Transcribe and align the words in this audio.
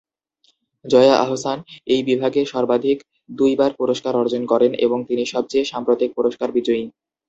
জয়া 0.85 1.15
আহসান 1.17 1.57
এই 1.87 2.01
বিভাগে 2.09 2.41
সর্বাধিক 2.53 2.97
দুইবার 3.39 3.71
পুরস্কার 3.79 4.13
অর্জন 4.21 4.43
করেন 4.51 4.71
এবং 4.85 4.99
তিনি 5.09 5.23
সবচেয়ে 5.33 5.69
সাম্প্রতিক 5.71 6.09
পুরস্কার 6.17 6.49
বিজয়ী। 6.57 6.83